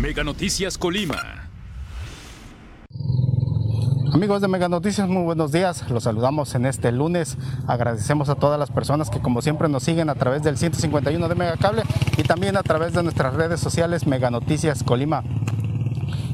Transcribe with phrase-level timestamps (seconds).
[0.00, 1.50] Mega Noticias Colima.
[4.14, 5.90] Amigos de Mega Noticias, muy buenos días.
[5.90, 7.36] Los saludamos en este lunes.
[7.66, 11.34] Agradecemos a todas las personas que como siempre nos siguen a través del 151 de
[11.34, 11.82] Megacable
[12.16, 15.22] y también a través de nuestras redes sociales Mega Noticias Colima.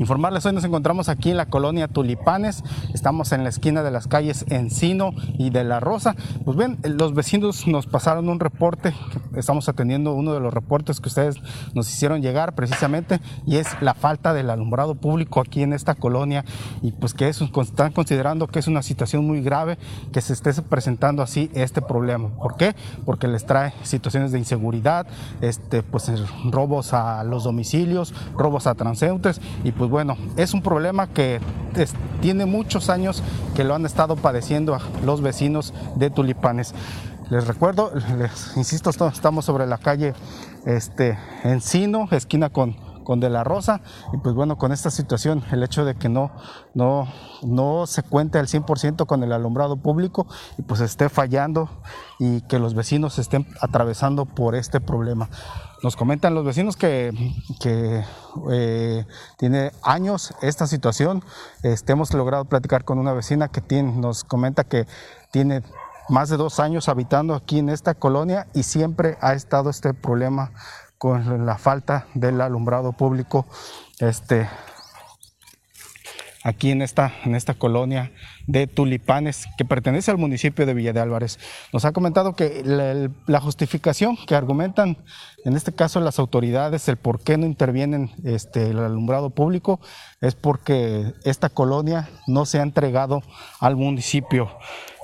[0.00, 2.64] Informarles, hoy nos encontramos aquí en la colonia Tulipanes,
[2.94, 6.16] estamos en la esquina de las calles Encino y de La Rosa.
[6.42, 8.94] Pues bien, los vecinos nos pasaron un reporte,
[9.36, 11.36] estamos atendiendo uno de los reportes que ustedes
[11.74, 16.46] nos hicieron llegar precisamente, y es la falta del alumbrado público aquí en esta colonia,
[16.80, 19.76] y pues que eso, están considerando que es una situación muy grave
[20.14, 22.30] que se esté presentando así este problema.
[22.38, 22.74] ¿Por qué?
[23.04, 25.06] Porque les trae situaciones de inseguridad,
[25.42, 26.10] este, pues
[26.50, 31.40] robos a los domicilios, robos a transeúntes, y pues bueno, es un problema que
[32.20, 33.22] tiene muchos años
[33.54, 36.74] que lo han estado padeciendo los vecinos de Tulipanes.
[37.28, 40.14] Les recuerdo, les insisto, estamos sobre la calle
[40.66, 42.76] este, Encino, esquina con,
[43.10, 43.80] con De la Rosa,
[44.12, 46.30] y pues bueno, con esta situación, el hecho de que no,
[46.74, 47.08] no,
[47.42, 51.68] no se cuente al 100% con el alumbrado público y pues esté fallando
[52.20, 55.28] y que los vecinos estén atravesando por este problema.
[55.82, 57.12] Nos comentan los vecinos que,
[58.52, 59.06] eh,
[59.38, 61.24] tiene años esta situación.
[61.64, 64.86] Este, hemos logrado platicar con una vecina que tiene, nos comenta que
[65.32, 65.64] tiene
[66.08, 70.52] más de dos años habitando aquí en esta colonia y siempre ha estado este problema
[71.00, 73.46] con la falta del alumbrado público
[74.00, 74.46] este,
[76.44, 78.12] aquí en esta, en esta colonia
[78.46, 81.38] de Tulipanes que pertenece al municipio de Villa de Álvarez.
[81.72, 82.62] Nos ha comentado que
[83.26, 84.98] la, justificación que argumentan,
[85.46, 89.80] en este caso las autoridades, el por qué no intervienen este, el alumbrado público,
[90.20, 93.22] es porque esta colonia no se ha entregado
[93.58, 94.50] al municipio.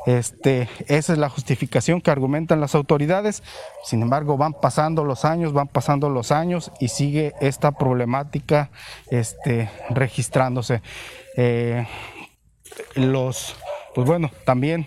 [0.06, 3.42] Este, esa es la justificación que argumentan las autoridades.
[3.84, 8.70] Sin embargo, van pasando los años, van pasando los años y sigue esta problemática
[9.10, 10.80] este, registrándose.
[11.36, 11.86] Eh,
[12.94, 13.56] los,
[13.94, 14.86] pues bueno, también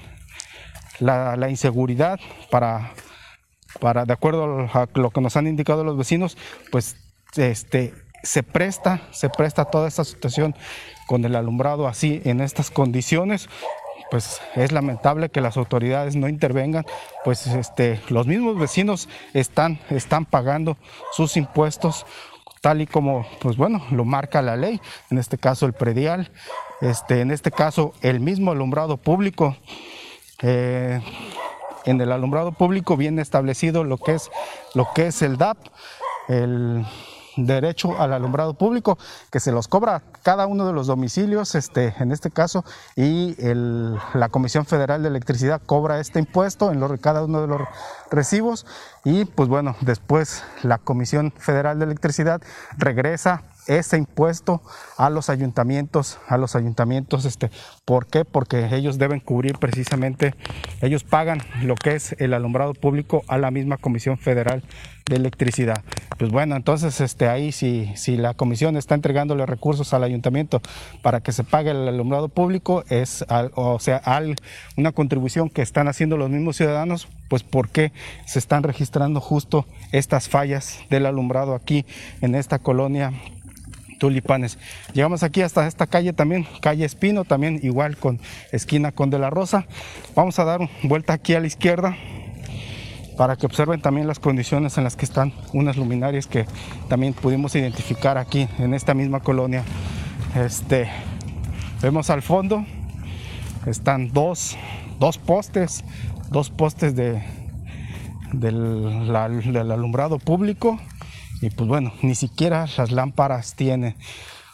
[1.00, 2.20] la, inseguridad
[2.50, 2.92] para,
[3.82, 6.38] para, de acuerdo a lo que nos han indicado los vecinos,
[6.72, 6.96] pues
[7.36, 7.94] este,
[8.24, 10.56] se presta, se presta toda esta situación
[11.08, 13.50] con el alumbrado así en estas condiciones
[14.12, 16.86] pues es lamentable que las autoridades no intervengan,
[17.24, 20.78] pues este, los mismos vecinos están, están pagando
[21.12, 22.06] sus impuestos
[22.62, 26.32] tal y como, pues bueno, lo marca la ley, en este caso el predial,
[26.82, 29.56] este, en este caso el mismo alumbrado público.
[30.42, 31.02] Eh,
[31.86, 34.30] en el alumbrado público viene establecido lo que es,
[34.74, 35.58] lo que es el DAP,
[36.28, 36.86] el
[37.46, 38.98] derecho al alumbrado público,
[39.32, 42.64] que se los cobra cada uno de los domicilios, este, en este caso,
[42.96, 43.36] y
[44.14, 47.62] la Comisión Federal de Electricidad cobra este impuesto en cada uno de los
[48.12, 48.66] recibos.
[49.04, 52.42] Y pues bueno, después la Comisión Federal de Electricidad
[52.78, 54.62] regresa ese impuesto
[54.98, 57.52] a los ayuntamientos, a los ayuntamientos, este,
[57.86, 58.26] ¿por qué?
[58.26, 60.34] Porque ellos deben cubrir precisamente,
[60.82, 64.64] ellos pagan lo que es el alumbrado público a la misma Comisión Federal
[65.06, 65.84] de Electricidad.
[66.18, 70.62] Pues bueno, entonces este, ahí si, si la comisión está entregándole recursos al ayuntamiento
[71.02, 73.26] para que se pague el alumbrado público, es
[73.56, 74.36] o sea, al,
[74.78, 77.92] una contribución que están haciendo los mismos ciudadanos, pues ¿por qué
[78.26, 81.86] se están registrando justo estas fallas del alumbrado aquí
[82.22, 83.14] en esta colonia
[84.00, 84.58] tulipanes.
[84.94, 88.20] Llegamos aquí hasta esta calle también, calle Espino, también igual con
[88.52, 89.68] esquina con De la Rosa.
[90.16, 91.96] Vamos a dar vuelta aquí a la izquierda
[93.16, 96.46] para que observen también las condiciones en las que están unas luminarias que
[96.88, 99.64] también pudimos identificar aquí en esta misma colonia.
[100.36, 100.90] Este,
[101.82, 102.66] vemos al fondo,
[103.66, 104.58] están dos,
[105.00, 105.84] dos postes,
[106.32, 107.22] dos postes de,
[108.32, 109.12] del,
[109.52, 110.80] del alumbrado público
[111.42, 113.96] y pues bueno, ni siquiera las lámparas tiene.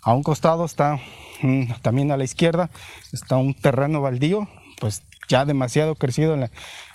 [0.03, 0.99] A un costado está,
[1.41, 2.69] mm, también a la izquierda,
[3.11, 4.47] está un terreno baldío,
[4.79, 6.49] pues ya demasiado crecido en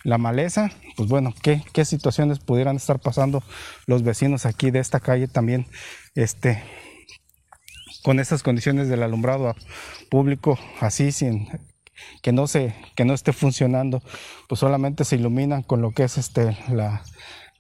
[0.04, 0.70] la, maleza.
[0.96, 3.42] Pues bueno, ¿qué, ¿qué, situaciones pudieran estar pasando
[3.86, 5.66] los vecinos aquí de esta calle también,
[6.14, 6.62] este,
[8.02, 9.54] con estas condiciones del alumbrado
[10.08, 11.48] público, así sin
[12.22, 14.02] que no se, que no esté funcionando,
[14.48, 17.02] pues solamente se iluminan con lo que es este la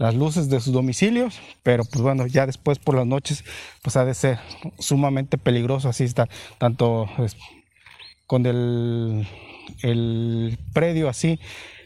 [0.00, 3.44] las luces de sus domicilios, pero pues bueno, ya después por las noches
[3.82, 4.38] pues ha de ser
[4.78, 6.26] sumamente peligroso así está,
[6.56, 7.06] tanto
[8.26, 9.28] con el,
[9.82, 11.38] el predio así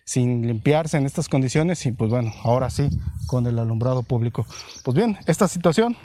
[0.05, 2.88] sin limpiarse en estas condiciones y pues bueno, ahora sí
[3.26, 4.46] con el alumbrado público.
[4.84, 5.96] Pues bien, esta situación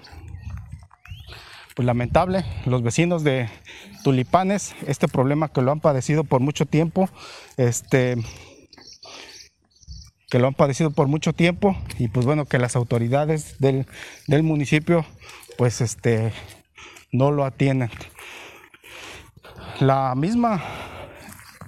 [1.75, 3.49] pues lamentable, los vecinos de
[4.03, 7.07] Tulipanes, este problema que lo han padecido por mucho tiempo,
[7.55, 8.15] este
[10.29, 13.85] que lo han padecido por mucho tiempo y pues bueno, que las autoridades del,
[14.43, 15.05] municipio
[15.57, 16.31] pues este
[17.11, 17.89] no lo atienden.
[19.79, 20.61] La misma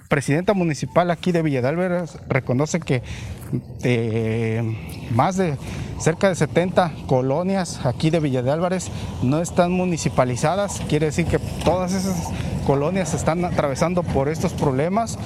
[0.08, 3.02] presidenta municipal aquí de Villa de reconoce que
[5.12, 5.56] más de
[5.98, 8.90] cerca de 70 colonias aquí de Villa de Álvarez
[9.22, 10.82] no están municipalizadas.
[10.88, 12.28] Quiere decir que todas esas
[12.66, 15.18] colonias están atravesando por estos problemas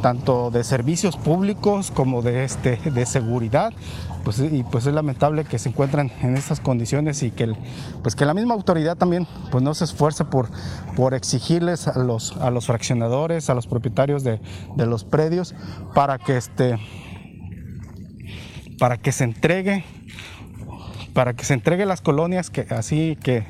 [0.00, 3.72] tanto de servicios públicos como de, este, de seguridad.
[4.24, 7.54] Pues, y pues es lamentable que se encuentren en estas condiciones y que,
[8.02, 10.50] pues que la misma autoridad también pues no se esfuerce por,
[10.94, 14.40] por exigirles a los, a los fraccionadores, a los propietarios de,
[14.76, 15.54] de los predios
[15.94, 16.78] para que, este,
[18.78, 19.84] para que se entregue
[21.14, 23.44] para que se entregue las colonias que así que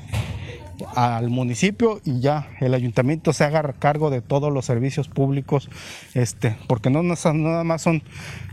[0.95, 5.69] al municipio y ya el ayuntamiento se haga cargo de todos los servicios públicos,
[6.15, 8.03] este, porque no, nada más son,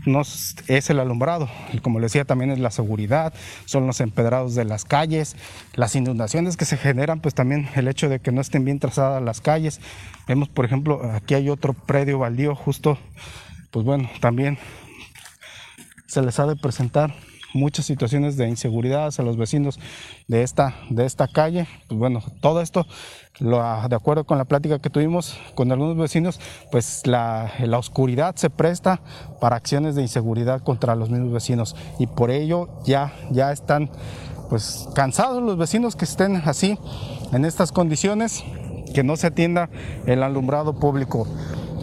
[0.06, 1.48] no es el alumbrado,
[1.82, 3.32] como le decía también es la seguridad,
[3.64, 5.36] son los empedrados de las calles,
[5.74, 9.22] las inundaciones que se generan, pues también el hecho de que no estén bien trazadas
[9.22, 9.80] las calles.
[10.26, 12.98] Vemos, por ejemplo, aquí hay otro predio baldío justo,
[13.70, 14.58] pues bueno, también
[16.06, 17.14] se les ha de presentar
[17.54, 19.78] muchas situaciones de inseguridad a los vecinos
[20.26, 21.66] de esta, de esta calle.
[21.88, 22.86] Pues bueno, todo esto,
[23.40, 26.40] de acuerdo con la plática que tuvimos con algunos vecinos,
[26.70, 29.00] pues la, la oscuridad se presta
[29.40, 33.90] para acciones de inseguridad contra los mismos vecinos y por ello ya, ya están
[34.48, 36.78] pues cansados los vecinos que estén así
[37.32, 38.42] en estas condiciones,
[38.94, 39.68] que no se atienda
[40.06, 41.26] el alumbrado público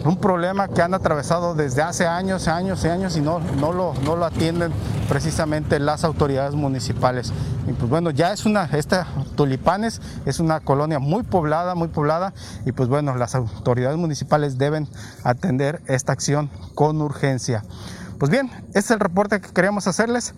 [0.06, 3.94] un problema que han atravesado desde hace años, años y años y no, no, lo,
[4.04, 4.72] no lo atienden
[5.08, 7.32] precisamente las autoridades municipales.
[7.66, 9.06] Y pues bueno, ya es una, esta
[9.36, 12.32] Tulipanes es una colonia muy poblada, muy poblada
[12.64, 14.88] y pues bueno, las autoridades municipales deben
[15.24, 17.64] atender esta acción con urgencia.
[18.18, 20.34] Pues bien, este es el reporte que queríamos hacerles.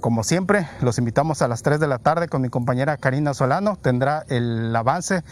[0.00, 3.76] Como siempre, los invitamos a las 3 de la tarde con mi compañera Karina Solano.
[3.76, 5.22] Tendrá el avance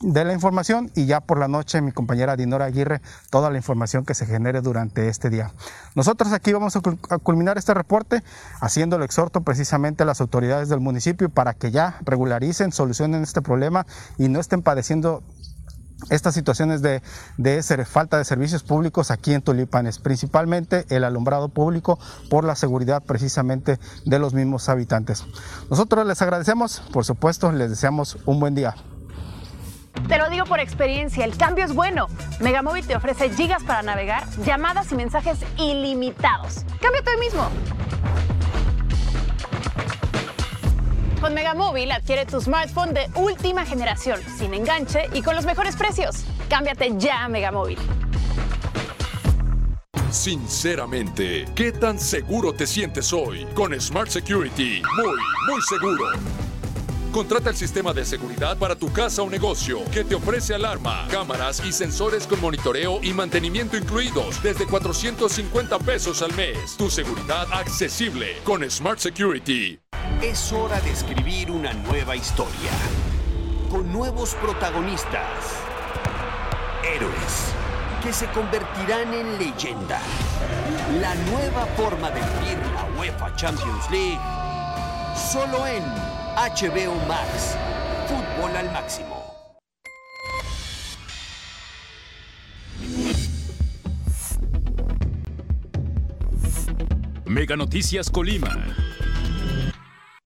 [0.00, 3.00] de la información y ya por la noche mi compañera Dinora Aguirre
[3.30, 5.52] toda la información que se genere durante este día.
[5.94, 8.22] Nosotros aquí vamos a culminar este reporte
[8.60, 13.42] haciendo el exhorto precisamente a las autoridades del municipio para que ya regularicen, solucionen este
[13.42, 13.86] problema
[14.18, 15.22] y no estén padeciendo
[16.10, 17.02] estas situaciones de,
[17.38, 21.98] de, falta de servicios públicos aquí en Tulipanes, principalmente el alumbrado público
[22.30, 25.24] por la seguridad precisamente de los mismos habitantes.
[25.70, 28.76] Nosotros les agradecemos, por supuesto, les deseamos un buen día.
[30.08, 32.08] Te lo digo por experiencia, el cambio es bueno.
[32.40, 36.64] Megamóvil te ofrece gigas para navegar, llamadas y mensajes ilimitados.
[36.80, 37.50] Cámbiate hoy mismo.
[41.20, 46.24] Con Megamóvil adquiere tu smartphone de última generación, sin enganche y con los mejores precios.
[46.48, 47.78] Cámbiate ya a Megamóvil.
[50.10, 53.46] Sinceramente, ¿qué tan seguro te sientes hoy?
[53.54, 55.16] Con Smart Security, muy,
[55.48, 56.47] muy seguro.
[57.12, 61.62] Contrata el sistema de seguridad para tu casa o negocio que te ofrece alarma, cámaras
[61.64, 66.76] y sensores con monitoreo y mantenimiento incluidos desde 450 pesos al mes.
[66.76, 69.80] Tu seguridad accesible con Smart Security.
[70.22, 72.70] Es hora de escribir una nueva historia
[73.70, 75.22] con nuevos protagonistas,
[76.84, 77.52] héroes
[78.02, 80.00] que se convertirán en leyenda.
[81.00, 84.20] La nueva forma de vivir la UEFA Champions League
[85.32, 85.82] solo en
[86.38, 87.56] HBO Max.
[88.06, 89.24] Fútbol al máximo.
[97.26, 98.87] Mega Noticias Colima.